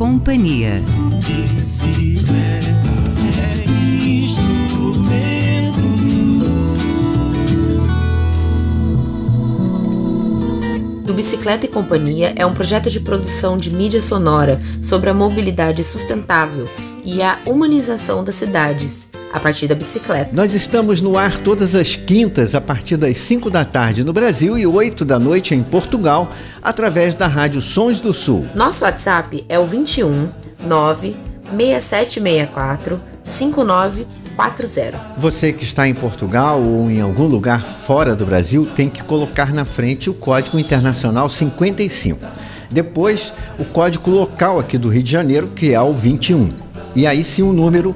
Companhia. 0.00 0.82
Do 11.04 11.12
Bicicleta 11.12 11.66
e 11.66 11.68
Companhia 11.68 12.32
é 12.34 12.46
um 12.46 12.54
projeto 12.54 12.88
de 12.88 12.98
produção 13.00 13.58
de 13.58 13.70
mídia 13.70 14.00
sonora 14.00 14.58
sobre 14.80 15.10
a 15.10 15.14
mobilidade 15.14 15.84
sustentável 15.84 16.66
e 17.04 17.20
a 17.20 17.38
humanização 17.44 18.24
das 18.24 18.36
cidades, 18.36 19.06
a 19.32 19.38
partir 19.38 19.68
da 19.68 19.74
bicicleta. 19.74 20.30
Nós 20.32 20.54
estamos 20.54 21.00
no 21.00 21.16
ar 21.16 21.36
todas 21.36 21.74
as 21.74 21.94
quintas, 21.96 22.54
a 22.54 22.60
partir 22.60 22.96
das 22.96 23.18
5 23.18 23.48
da 23.50 23.64
tarde 23.64 24.04
no 24.04 24.12
Brasil 24.12 24.58
e 24.58 24.66
8 24.66 25.04
da 25.04 25.18
noite 25.18 25.54
em 25.54 25.62
Portugal, 25.62 26.30
através 26.62 27.14
da 27.14 27.26
Rádio 27.26 27.60
Sons 27.60 28.00
do 28.00 28.12
Sul. 28.12 28.46
Nosso 28.54 28.84
WhatsApp 28.84 29.44
é 29.48 29.58
o 29.58 29.66
21 29.66 30.28
9 30.66 31.16
6764 31.56 33.00
5940. 33.24 34.98
Você 35.16 35.52
que 35.52 35.64
está 35.64 35.86
em 35.86 35.94
Portugal 35.94 36.60
ou 36.60 36.90
em 36.90 37.00
algum 37.00 37.26
lugar 37.26 37.62
fora 37.62 38.16
do 38.16 38.24
Brasil 38.24 38.66
tem 38.74 38.88
que 38.88 39.02
colocar 39.04 39.52
na 39.52 39.64
frente 39.64 40.08
o 40.08 40.14
código 40.14 40.58
internacional 40.58 41.28
55. 41.28 42.18
Depois, 42.70 43.32
o 43.58 43.64
código 43.64 44.10
local 44.10 44.58
aqui 44.58 44.78
do 44.78 44.88
Rio 44.88 45.02
de 45.02 45.10
Janeiro, 45.10 45.48
que 45.48 45.74
é 45.74 45.80
o 45.80 45.92
21. 45.92 46.52
E 46.94 47.06
aí 47.06 47.22
sim 47.24 47.42
o 47.42 47.52
número 47.52 47.94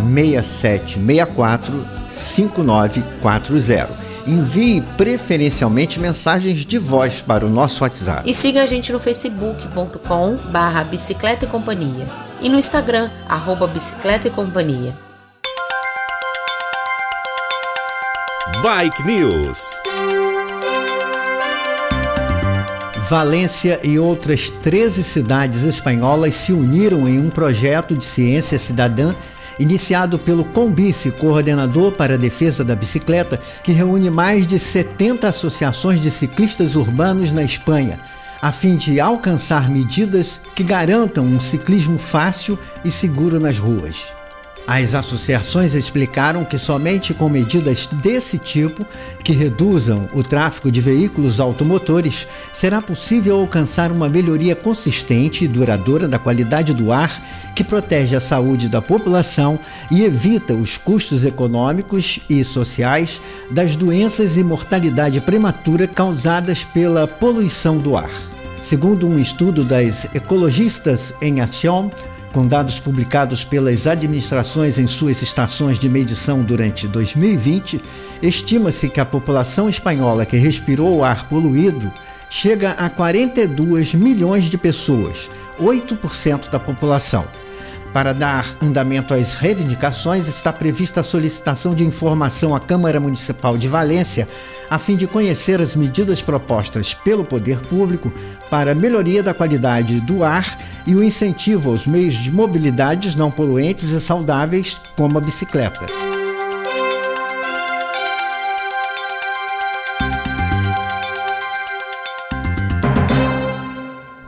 96764 0.00 1.86
5940. 2.10 4.10
Envie 4.26 4.82
preferencialmente 4.96 5.98
mensagens 5.98 6.64
de 6.64 6.78
voz 6.78 7.20
para 7.20 7.46
o 7.46 7.48
nosso 7.48 7.82
WhatsApp. 7.82 8.28
E 8.28 8.34
siga 8.34 8.62
a 8.62 8.66
gente 8.66 8.92
no 8.92 9.00
facebook.com 9.00 10.36
barra 10.50 10.84
bicicleta 10.84 11.44
e 11.44 11.48
companhia 11.48 12.06
e 12.40 12.48
no 12.48 12.58
Instagram, 12.58 13.10
arroba 13.28 13.66
bicicleta 13.66 14.28
e 14.28 14.30
companhia. 14.30 14.94
Bike 18.62 19.02
News. 19.04 19.80
Valência 23.08 23.80
e 23.82 23.98
outras 23.98 24.50
13 24.50 25.02
cidades 25.02 25.64
espanholas 25.64 26.36
se 26.36 26.52
uniram 26.52 27.08
em 27.08 27.18
um 27.18 27.28
projeto 27.28 27.96
de 27.96 28.04
ciência 28.04 28.58
cidadã 28.58 29.14
iniciado 29.60 30.18
pelo 30.18 30.44
Combice, 30.46 31.12
coordenador 31.12 31.92
para 31.92 32.14
a 32.14 32.16
defesa 32.16 32.64
da 32.64 32.74
bicicleta, 32.74 33.38
que 33.62 33.70
reúne 33.70 34.10
mais 34.10 34.46
de 34.46 34.58
70 34.58 35.28
associações 35.28 36.00
de 36.00 36.10
ciclistas 36.10 36.74
urbanos 36.74 37.30
na 37.30 37.44
Espanha, 37.44 38.00
a 38.40 38.50
fim 38.50 38.74
de 38.74 38.98
alcançar 38.98 39.68
medidas 39.68 40.40
que 40.54 40.64
garantam 40.64 41.24
um 41.26 41.38
ciclismo 41.38 41.98
fácil 41.98 42.58
e 42.82 42.90
seguro 42.90 43.38
nas 43.38 43.58
ruas. 43.58 44.19
As 44.66 44.94
associações 44.94 45.74
explicaram 45.74 46.44
que 46.44 46.56
somente 46.56 47.12
com 47.12 47.28
medidas 47.28 47.86
desse 47.86 48.38
tipo, 48.38 48.86
que 49.24 49.32
reduzam 49.32 50.08
o 50.12 50.22
tráfego 50.22 50.70
de 50.70 50.80
veículos 50.80 51.40
automotores, 51.40 52.26
será 52.52 52.80
possível 52.80 53.36
alcançar 53.36 53.90
uma 53.90 54.08
melhoria 54.08 54.54
consistente 54.54 55.44
e 55.44 55.48
duradoura 55.48 56.06
da 56.06 56.18
qualidade 56.18 56.72
do 56.72 56.92
ar, 56.92 57.20
que 57.54 57.64
protege 57.64 58.14
a 58.14 58.20
saúde 58.20 58.68
da 58.68 58.80
população 58.80 59.58
e 59.90 60.04
evita 60.04 60.54
os 60.54 60.76
custos 60.76 61.24
econômicos 61.24 62.20
e 62.28 62.44
sociais 62.44 63.20
das 63.50 63.74
doenças 63.74 64.36
e 64.36 64.44
mortalidade 64.44 65.20
prematura 65.20 65.88
causadas 65.88 66.62
pela 66.62 67.08
poluição 67.08 67.76
do 67.76 67.96
ar. 67.96 68.10
Segundo 68.60 69.08
um 69.08 69.18
estudo 69.18 69.64
das 69.64 70.04
Ecologistas 70.14 71.14
em 71.20 71.40
Ação, 71.40 71.90
com 72.32 72.46
dados 72.46 72.78
publicados 72.78 73.44
pelas 73.44 73.86
administrações 73.86 74.78
em 74.78 74.86
suas 74.86 75.22
estações 75.22 75.78
de 75.78 75.88
medição 75.88 76.42
durante 76.42 76.86
2020, 76.86 77.80
estima-se 78.22 78.88
que 78.88 79.00
a 79.00 79.04
população 79.04 79.68
espanhola 79.68 80.24
que 80.24 80.36
respirou 80.36 80.98
o 80.98 81.04
ar 81.04 81.28
poluído 81.28 81.92
chega 82.28 82.70
a 82.72 82.88
42 82.88 83.94
milhões 83.94 84.44
de 84.44 84.56
pessoas, 84.56 85.28
8% 85.60 86.50
da 86.50 86.60
população. 86.60 87.26
Para 87.92 88.14
dar 88.14 88.56
andamento 88.62 89.12
às 89.12 89.34
reivindicações, 89.34 90.28
está 90.28 90.52
prevista 90.52 91.00
a 91.00 91.04
solicitação 91.04 91.74
de 91.74 91.84
informação 91.84 92.54
à 92.54 92.60
Câmara 92.60 93.00
Municipal 93.00 93.58
de 93.58 93.66
Valência, 93.66 94.28
a 94.70 94.78
fim 94.78 94.94
de 94.94 95.08
conhecer 95.08 95.60
as 95.60 95.74
medidas 95.74 96.22
propostas 96.22 96.94
pelo 96.94 97.24
poder 97.24 97.58
público 97.58 98.12
para 98.50 98.74
melhoria 98.74 99.22
da 99.22 99.32
qualidade 99.32 100.00
do 100.00 100.24
ar 100.24 100.58
e 100.86 100.94
o 100.94 101.02
incentivo 101.02 101.70
aos 101.70 101.86
meios 101.86 102.14
de 102.14 102.30
mobilidades 102.32 103.14
não 103.14 103.30
poluentes 103.30 103.90
e 103.90 104.00
saudáveis, 104.00 104.78
como 104.96 105.16
a 105.16 105.20
bicicleta. 105.20 105.86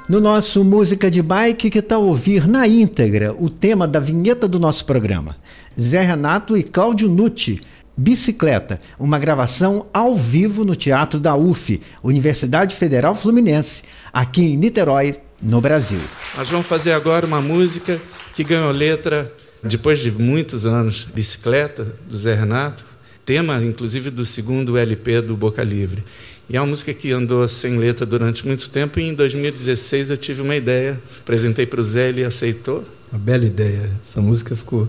No 0.08 0.20
nosso 0.20 0.62
Música 0.62 1.10
de 1.10 1.22
Bike, 1.22 1.70
que 1.70 1.80
tal 1.80 2.02
ouvir 2.02 2.46
na 2.46 2.66
íntegra 2.66 3.34
o 3.38 3.48
tema 3.48 3.88
da 3.88 3.98
vinheta 3.98 4.46
do 4.46 4.60
nosso 4.60 4.84
programa? 4.84 5.36
Zé 5.80 6.02
Renato 6.02 6.54
e 6.54 6.62
Cláudio 6.62 7.08
Nucci, 7.08 7.62
Bicicleta, 7.96 8.80
uma 8.98 9.18
gravação 9.18 9.86
ao 9.92 10.14
vivo 10.14 10.64
no 10.64 10.74
Teatro 10.74 11.20
da 11.20 11.36
UF, 11.36 11.80
Universidade 12.02 12.74
Federal 12.74 13.14
Fluminense, 13.14 13.82
aqui 14.12 14.42
em 14.42 14.56
Niterói, 14.56 15.16
no 15.40 15.60
Brasil. 15.60 16.00
Nós 16.36 16.48
vamos 16.48 16.66
fazer 16.66 16.92
agora 16.92 17.26
uma 17.26 17.40
música 17.40 18.00
que 18.34 18.44
ganhou 18.44 18.70
letra 18.70 19.32
depois 19.62 20.00
de 20.00 20.10
muitos 20.10 20.64
anos, 20.66 21.04
Bicicleta, 21.04 21.86
do 22.08 22.16
Zé 22.16 22.34
Renato, 22.34 22.84
tema 23.24 23.62
inclusive 23.62 24.10
do 24.10 24.24
segundo 24.24 24.76
LP 24.76 25.20
do 25.20 25.36
Boca 25.36 25.62
Livre. 25.62 26.02
E 26.48 26.56
é 26.56 26.60
uma 26.60 26.66
música 26.66 26.92
que 26.92 27.12
andou 27.12 27.46
sem 27.46 27.78
letra 27.78 28.04
durante 28.04 28.46
muito 28.46 28.68
tempo 28.68 28.98
e 28.98 29.04
em 29.04 29.14
2016 29.14 30.10
eu 30.10 30.16
tive 30.16 30.42
uma 30.42 30.56
ideia, 30.56 31.00
apresentei 31.20 31.66
para 31.66 31.80
o 31.80 31.84
Zé, 31.84 32.08
ele 32.08 32.24
aceitou. 32.24 32.84
Uma 33.12 33.18
bela 33.18 33.44
ideia. 33.44 33.90
Essa 34.02 34.20
música 34.20 34.56
ficou 34.56 34.88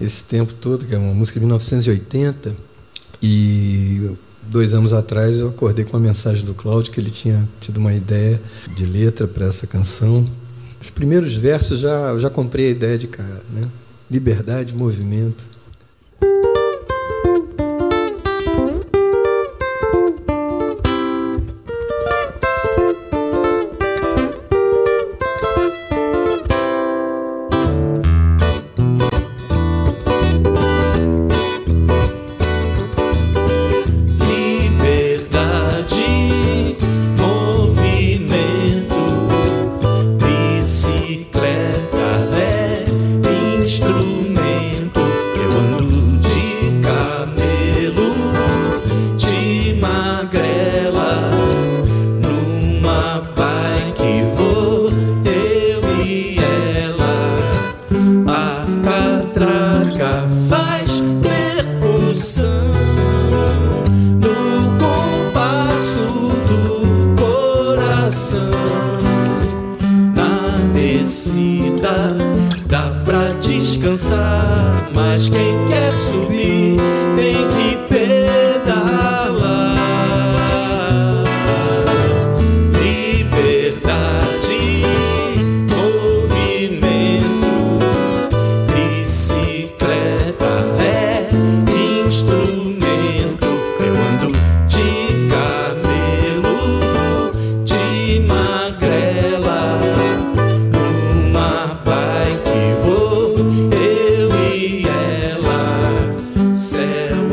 esse 0.00 0.24
tempo 0.24 0.52
todo, 0.54 0.86
que 0.86 0.94
é 0.94 0.98
uma 0.98 1.14
música 1.14 1.38
de 1.38 1.46
1980, 1.46 2.54
e 3.22 4.10
dois 4.42 4.74
anos 4.74 4.92
atrás 4.92 5.38
eu 5.38 5.48
acordei 5.48 5.84
com 5.84 5.96
a 5.96 6.00
mensagem 6.00 6.44
do 6.44 6.54
Cláudio 6.54 6.92
que 6.92 7.00
ele 7.00 7.10
tinha 7.10 7.46
tido 7.60 7.78
uma 7.78 7.92
ideia 7.92 8.40
de 8.74 8.86
letra 8.86 9.26
para 9.26 9.46
essa 9.46 9.66
canção. 9.66 10.24
Os 10.80 10.90
primeiros 10.90 11.36
versos 11.36 11.80
já 11.80 12.16
já 12.18 12.30
comprei 12.30 12.68
a 12.68 12.70
ideia 12.70 12.96
de 12.96 13.08
cara, 13.08 13.42
né? 13.52 13.68
Liberdade, 14.10 14.74
movimento. 14.74 15.44
Mas 75.18 75.28
quem 75.28 75.66
quer 75.66 75.77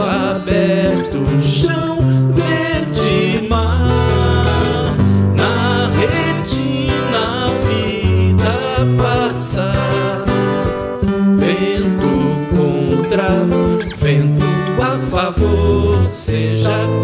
aberto, 0.01 1.25
chão 1.39 1.99
verde 2.31 3.47
mar. 3.47 4.95
Na 5.35 5.89
retina, 5.97 7.45
a 7.45 7.51
vida 7.67 8.53
passa, 8.97 9.71
vento 11.35 12.11
contra, 12.55 13.29
vento 13.97 14.45
a 14.81 14.97
favor, 14.97 16.09
seja 16.11 16.94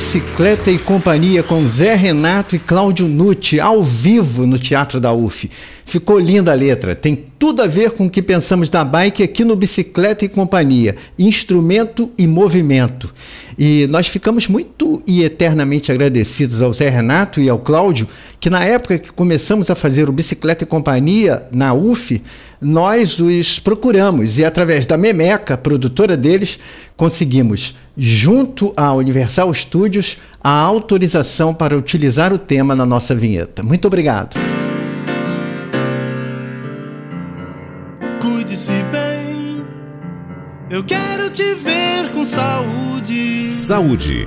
Bicicleta 0.00 0.70
e 0.70 0.78
Companhia 0.78 1.42
com 1.42 1.68
Zé 1.68 1.94
Renato 1.94 2.56
e 2.56 2.58
Cláudio 2.58 3.06
Nucci, 3.06 3.60
ao 3.60 3.84
vivo 3.84 4.46
no 4.46 4.58
Teatro 4.58 4.98
da 4.98 5.12
UF. 5.12 5.48
Ficou 5.84 6.18
linda 6.18 6.50
a 6.50 6.54
letra, 6.54 6.94
tem 6.96 7.26
tudo 7.38 7.62
a 7.62 7.66
ver 7.66 7.90
com 7.90 8.06
o 8.06 8.10
que 8.10 8.22
pensamos 8.22 8.70
da 8.70 8.82
bike 8.82 9.22
aqui 9.22 9.44
no 9.44 9.54
Bicicleta 9.54 10.24
e 10.24 10.28
Companhia, 10.28 10.96
instrumento 11.18 12.10
e 12.16 12.26
movimento. 12.26 13.14
E 13.58 13.86
nós 13.88 14.08
ficamos 14.08 14.48
muito 14.48 15.02
e 15.06 15.22
eternamente 15.22 15.92
agradecidos 15.92 16.62
ao 16.62 16.72
Zé 16.72 16.88
Renato 16.88 17.38
e 17.38 17.50
ao 17.50 17.58
Cláudio, 17.58 18.08
que 18.40 18.48
na 18.48 18.64
época 18.64 18.98
que 18.98 19.12
começamos 19.12 19.70
a 19.70 19.74
fazer 19.74 20.08
o 20.08 20.12
Bicicleta 20.12 20.64
e 20.64 20.66
Companhia 20.66 21.46
na 21.52 21.74
UF, 21.74 22.22
nós 22.60 23.18
os 23.18 23.58
procuramos 23.58 24.38
e 24.38 24.44
através 24.44 24.86
da 24.86 24.96
Memeca, 24.96 25.56
produtora 25.56 26.16
deles, 26.16 26.58
conseguimos, 26.96 27.74
junto 28.02 28.72
à 28.74 28.94
Universal 28.94 29.52
Studios, 29.52 30.16
a 30.42 30.48
autorização 30.48 31.52
para 31.52 31.76
utilizar 31.76 32.32
o 32.32 32.38
tema 32.38 32.74
na 32.74 32.86
nossa 32.86 33.14
vinheta. 33.14 33.62
Muito 33.62 33.86
obrigado. 33.86 34.38
Cuide-se 38.22 38.82
bem. 38.84 39.62
Eu 40.70 40.82
quero 40.82 41.28
te 41.28 41.54
ver 41.54 42.10
com 42.10 42.24
saúde. 42.24 43.46
Saúde. 43.46 44.26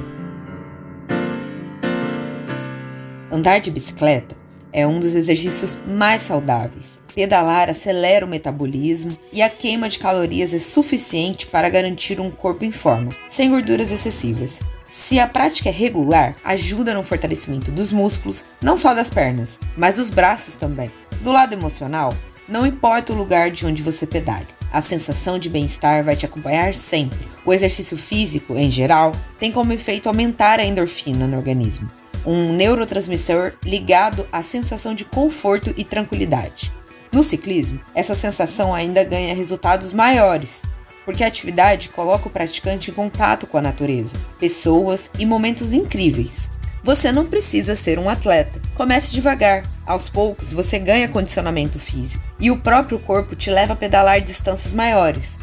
Andar 3.32 3.60
de 3.60 3.72
bicicleta 3.72 4.43
é 4.74 4.86
um 4.86 5.00
dos 5.00 5.14
exercícios 5.14 5.78
mais 5.88 6.24
saudáveis. 6.24 7.00
Pedalar 7.16 7.70
acelera 7.70 8.26
o 8.26 8.30
metabolismo 8.30 9.16
e 9.32 9.42
a 9.42 9.50
queima 9.50 9.88
de 9.88 10.00
calorias 10.00 10.54
é 10.54 10.60
suficiente 10.60 11.46
para 11.46 11.70
garantir 11.70 12.20
um 12.20 12.32
corpo 12.32 12.66
em 12.66 12.72
forma, 12.72 13.12
sem 13.30 13.52
gorduras 13.52 13.92
excessivas. 13.92 14.62
Se 14.86 15.20
a 15.20 15.28
prática 15.28 15.70
é 15.70 15.72
regular, 15.72 16.36
ajuda 16.44 16.94
no 16.94 17.04
fortalecimento 17.04 17.72
dos 17.72 17.92
músculos, 17.92 18.44
não 18.62 18.76
só 18.76 18.94
das 18.96 19.12
pernas, 19.12 19.60
mas 19.78 19.98
dos 19.98 20.10
braços 20.10 20.56
também. 20.56 20.92
Do 21.22 21.32
lado 21.32 21.54
emocional, 21.54 22.14
não 22.50 22.66
importa 22.66 23.14
o 23.14 23.16
lugar 23.16 23.52
de 23.52 23.66
onde 23.66 23.84
você 23.84 24.08
pedale, 24.08 24.48
a 24.72 24.82
sensação 24.82 25.38
de 25.38 25.50
bem-estar 25.50 26.04
vai 26.04 26.16
te 26.16 26.26
acompanhar 26.26 26.74
sempre. 26.74 27.20
O 27.46 27.54
exercício 27.54 27.96
físico, 27.96 28.58
em 28.58 28.72
geral, 28.72 29.12
tem 29.38 29.52
como 29.52 29.72
efeito 29.72 30.10
aumentar 30.10 30.60
a 30.60 30.66
endorfina 30.66 31.28
no 31.28 31.38
organismo, 31.38 31.90
um 32.26 32.54
neurotransmissor 32.54 33.54
ligado 33.64 34.28
à 34.32 34.42
sensação 34.42 34.94
de 34.94 35.06
conforto 35.06 35.74
e 35.78 35.84
tranquilidade. 35.84 36.72
No 37.12 37.24
ciclismo, 37.24 37.80
essa 37.94 38.16
sensação 38.16 38.74
ainda 38.74 39.04
ganha 39.04 39.36
resultados 39.36 39.94
maiores, 39.94 40.64
porque 41.06 41.24
a 41.24 41.28
atividade 41.28 41.90
coloca 41.90 42.28
o 42.28 42.32
praticante 42.32 42.90
em 42.90 42.94
contato 42.94 43.46
com 43.46 43.58
a 43.58 43.62
natureza, 43.62 44.18
pessoas 44.40 45.10
e 45.20 45.26
momentos 45.26 45.74
incríveis. 45.74 46.50
Você 46.84 47.12
não 47.12 47.26
precisa 47.26 47.76
ser 47.76 47.98
um 47.98 48.10
atleta. 48.10 48.60
Comece 48.76 49.14
devagar. 49.14 49.64
Aos 49.86 50.10
poucos 50.10 50.52
você 50.52 50.80
ganha 50.80 51.08
condicionamento 51.08 51.80
físico 51.80 52.24
e 52.40 52.52
o 52.52 52.60
próprio 52.60 53.00
corpo 53.00 53.36
te 53.36 53.50
leva 53.50 53.74
a 53.74 53.76
pedalar 53.76 54.20
distâncias 54.20 54.74
maiores. 54.74 55.40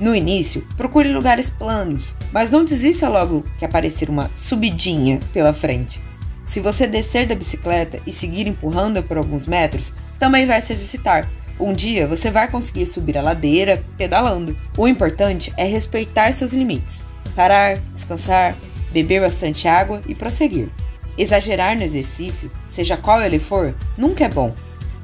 No 0.00 0.14
início, 0.14 0.66
procure 0.76 1.12
lugares 1.12 1.50
planos, 1.50 2.14
mas 2.32 2.50
não 2.50 2.64
desista 2.64 3.08
logo 3.08 3.44
que 3.58 3.64
aparecer 3.64 4.08
uma 4.08 4.30
subidinha 4.34 5.18
pela 5.32 5.52
frente. 5.52 6.00
Se 6.48 6.60
você 6.60 6.86
descer 6.86 7.26
da 7.26 7.34
bicicleta 7.34 8.00
e 8.06 8.12
seguir 8.12 8.46
empurrando 8.46 9.02
por 9.02 9.18
alguns 9.18 9.46
metros, 9.46 9.92
também 10.18 10.46
vai 10.46 10.62
se 10.62 10.72
exercitar. 10.72 11.28
Um 11.60 11.74
dia 11.74 12.06
você 12.06 12.30
vai 12.30 12.50
conseguir 12.50 12.86
subir 12.86 13.18
a 13.18 13.22
ladeira 13.22 13.82
pedalando. 13.98 14.58
O 14.76 14.88
importante 14.88 15.52
é 15.58 15.64
respeitar 15.64 16.32
seus 16.32 16.54
limites. 16.54 17.04
Parar, 17.36 17.76
descansar, 17.92 18.56
beber 18.90 19.20
bastante 19.20 19.68
água 19.68 20.00
e 20.06 20.14
prosseguir. 20.14 20.70
Exagerar 21.18 21.76
no 21.76 21.82
exercício, 21.82 22.50
seja 22.70 22.96
qual 22.96 23.20
ele 23.22 23.38
for, 23.38 23.74
nunca 23.96 24.24
é 24.24 24.28
bom. 24.28 24.54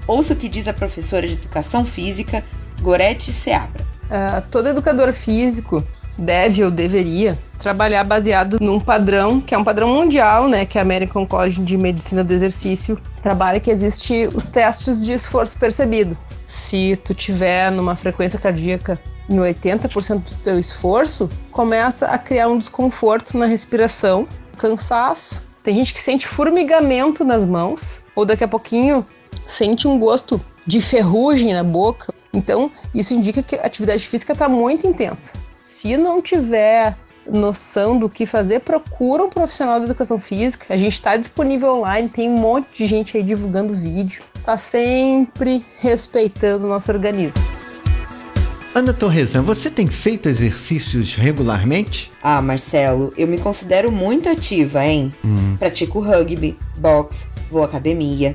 Ouça 0.07 0.33
o 0.33 0.37
que 0.37 0.49
diz 0.49 0.67
a 0.67 0.73
professora 0.73 1.27
de 1.27 1.35
educação 1.35 1.85
física, 1.85 2.43
Gorete 2.81 3.33
Seabra. 3.33 3.85
Ah, 4.11 4.43
todo 4.51 4.69
educador 4.69 5.13
físico 5.13 5.85
deve 6.17 6.63
ou 6.63 6.71
deveria 6.71 7.39
trabalhar 7.65 8.05
baseado 8.05 8.59
num 8.61 8.79
padrão 8.79 9.41
que 9.41 9.55
é 9.55 9.59
um 9.59 9.65
padrão 9.65 9.89
mundial, 9.89 10.49
né, 10.49 10.67
que 10.67 10.79
a 10.79 10.83
American 10.83 11.25
College 11.25 11.63
de 11.63 11.79
Medicina 11.79 12.23
do 12.23 12.31
Exercício 12.31 12.99
trabalha, 13.23 13.59
que 13.59 13.71
existe 13.71 14.29
os 14.35 14.47
testes 14.47 15.03
de 15.03 15.15
esforço 15.15 15.59
percebido. 15.59 16.15
Se 16.47 16.95
tu 17.03 17.15
tiver 17.15 17.73
numa 17.73 17.97
frequência 17.97 18.39
cardíaca 18.39 19.01
em 19.31 19.37
80% 19.37 20.19
do 20.19 20.35
teu 20.43 20.61
esforço, 20.61 21.31
começa 21.51 22.09
a 22.09 22.19
criar 22.19 22.49
um 22.49 22.59
desconforto 22.59 23.39
na 23.39 23.47
respiração, 23.47 24.29
cansaço. 24.59 25.43
Tem 25.63 25.75
gente 25.75 25.95
que 25.95 26.01
sente 26.01 26.29
formigamento 26.29 27.25
nas 27.25 27.47
mãos, 27.47 28.01
ou 28.15 28.27
daqui 28.27 28.45
a 28.45 28.49
pouquinho 28.49 29.07
sente 29.47 29.89
um 29.89 29.99
gosto 29.99 30.39
de 30.67 30.83
ferrugem 30.83 31.55
na 31.55 31.65
boca. 31.65 32.13
Então, 32.31 32.71
isso 32.95 33.15
indica 33.15 33.43
que 33.43 33.57
a 33.57 33.65
atividade 33.65 34.07
física 34.07 34.35
está 34.35 34.51
muito 34.51 34.87
intensa. 34.87 35.33
Se 35.59 35.97
não 35.97 36.21
tiver 36.21 36.95
noção 37.31 37.99
do 37.99 38.09
que 38.09 38.27
fazer, 38.27 38.61
procura 38.61 39.25
um 39.25 39.31
profissional 39.31 39.79
da 39.79 39.87
educação 39.87 40.19
física. 40.19 40.73
A 40.73 40.77
gente 40.77 40.95
está 40.95 41.17
disponível 41.17 41.79
online, 41.79 42.09
tem 42.09 42.29
um 42.29 42.37
monte 42.39 42.69
de 42.77 42.87
gente 42.87 43.17
aí 43.17 43.23
divulgando 43.23 43.75
vídeo. 43.75 44.23
Tá 44.45 44.57
sempre 44.59 45.65
respeitando 45.81 46.67
o 46.67 46.69
nosso 46.69 46.93
organismo. 46.93 47.43
Ana 48.75 48.93
Torresan, 48.93 49.43
você 49.43 49.71
tem 49.71 49.87
feito 49.87 50.29
exercícios 50.29 51.15
regularmente? 51.15 52.11
Ah, 52.21 52.43
Marcelo, 52.43 53.15
eu 53.17 53.29
me 53.29 53.39
considero 53.39 53.93
muito 53.93 54.29
ativa, 54.29 54.85
hein? 54.85 55.15
Hum. 55.25 55.57
Pratico 55.57 56.01
rugby, 56.01 56.59
boxe, 56.77 57.29
vou 57.49 57.63
à 57.63 57.67
academia. 57.67 58.35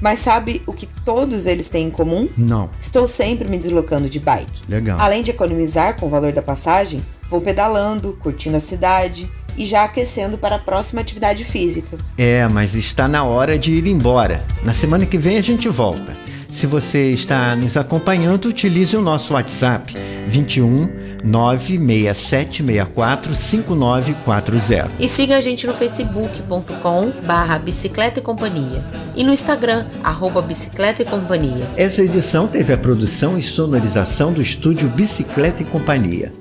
Mas 0.00 0.20
sabe 0.20 0.62
o 0.66 0.72
que 0.72 0.86
todos 1.04 1.46
eles 1.46 1.68
têm 1.68 1.88
em 1.88 1.90
comum? 1.90 2.28
Não. 2.36 2.70
Estou 2.80 3.06
sempre 3.06 3.48
me 3.48 3.58
deslocando 3.58 4.08
de 4.08 4.18
bike. 4.18 4.62
Legal. 4.68 4.98
Além 4.98 5.22
de 5.22 5.30
economizar 5.30 5.98
com 5.98 6.06
o 6.06 6.10
valor 6.10 6.32
da 6.32 6.42
passagem, 6.42 7.00
vou 7.30 7.40
pedalando, 7.40 8.18
curtindo 8.20 8.56
a 8.56 8.60
cidade 8.60 9.30
e 9.56 9.66
já 9.66 9.84
aquecendo 9.84 10.36
para 10.36 10.56
a 10.56 10.58
próxima 10.58 11.00
atividade 11.00 11.44
física. 11.44 11.96
É, 12.18 12.48
mas 12.48 12.74
está 12.74 13.06
na 13.06 13.22
hora 13.24 13.56
de 13.58 13.72
ir 13.72 13.86
embora. 13.86 14.42
Na 14.62 14.72
semana 14.72 15.06
que 15.06 15.18
vem 15.18 15.38
a 15.38 15.42
gente 15.42 15.68
volta. 15.68 16.12
Se 16.48 16.66
você 16.66 17.10
está 17.10 17.54
nos 17.56 17.76
acompanhando, 17.76 18.46
utilize 18.46 18.96
o 18.96 19.02
nosso 19.02 19.34
WhatsApp 19.34 19.94
21 20.28 21.04
96764 21.24 23.34
5940. 23.34 24.90
E 25.00 25.08
siga 25.08 25.36
a 25.36 25.40
gente 25.40 25.66
no 25.66 25.74
facebook.com 25.74 27.10
barra 27.26 27.58
bicicleta 27.58 28.20
e 28.20 28.22
companhia 28.22 28.84
e 29.16 29.24
no 29.24 29.32
Instagram, 29.32 29.86
arroba 30.02 30.42
bicicleta 30.42 31.02
e 31.02 31.04
companhia. 31.04 31.68
Essa 31.76 32.02
edição 32.02 32.46
teve 32.46 32.72
a 32.72 32.78
produção 32.78 33.38
e 33.38 33.42
sonorização 33.42 34.32
do 34.32 34.42
estúdio 34.42 34.88
Bicicleta 34.88 35.62
e 35.62 35.64
Companhia. 35.64 36.32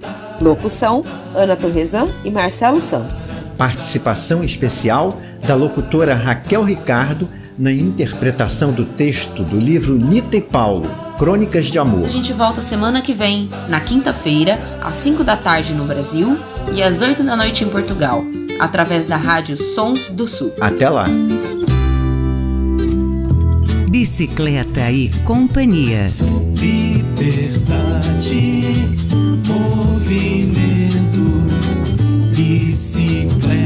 Locução, 0.42 1.04
Ana 1.36 1.56
Torresan 1.56 2.08
e 2.24 2.32
Marcelo 2.32 2.82
Santos. 2.82 3.34
Participação 3.58 4.44
especial 4.44 5.20
da 5.46 5.56
locutora 5.56 6.16
Raquel 6.16 6.64
Ricardo 6.64 7.30
na 7.58 7.72
interpretação 7.72 8.72
do 8.72 8.86
texto 8.86 9.44
do 9.44 9.58
livro 9.58 9.94
Nita 9.94 10.38
e 10.38 10.42
Paulo, 10.42 10.90
Crônicas 11.18 11.68
de 11.68 11.78
Amor. 11.78 12.06
A 12.06 12.10
gente 12.10 12.34
volta 12.34 12.62
semana 12.62 13.02
que 13.02 13.14
vem, 13.14 13.50
na 13.70 13.80
quinta-feira, 13.80 14.60
às 14.82 14.96
5 14.96 15.24
da 15.24 15.38
tarde 15.38 15.74
no 15.74 15.86
Brasil 15.86 16.38
e 16.74 16.82
às 16.82 17.02
8 17.02 17.24
da 17.24 17.36
noite 17.36 17.64
em 17.64 17.70
Portugal, 17.70 18.24
através 18.60 19.06
da 19.06 19.18
rádio 19.18 19.56
Sons 19.58 20.10
do 20.10 20.28
Sul. 20.28 20.52
Até 20.60 20.90
lá! 20.90 21.06
Bicicleta 23.90 24.90
e 24.90 25.10
Companhia. 25.24 26.12
Liberdade, 26.60 28.34
bicicleta. 32.74 33.63